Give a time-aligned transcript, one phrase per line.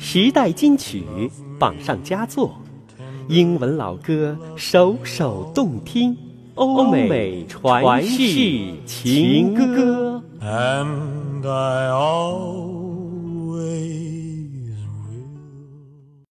[0.00, 1.04] 时代金曲
[1.58, 2.52] 榜上佳作，
[3.26, 6.16] 英文老歌首首动听，
[6.54, 8.22] 欧美传世
[8.86, 10.22] 情歌。
[10.40, 11.88] And I